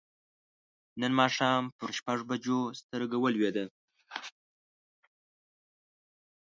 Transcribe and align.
نن 1.01 1.11
ماښام 1.21 1.63
پر 1.77 1.89
شپږو 1.97 2.27
بجو 2.29 2.59
سترګه 2.81 3.17
ولوېده. 3.19 3.65